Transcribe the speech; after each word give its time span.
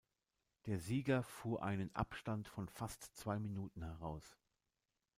Der 0.65 0.79
Sieger 0.79 1.21
fuhr 1.21 1.61
einen 1.61 1.93
Abstand 1.95 2.47
von 2.47 2.67
fast 2.67 3.15
zwei 3.15 3.37
Minuten 3.37 3.83
heraus. 3.83 4.39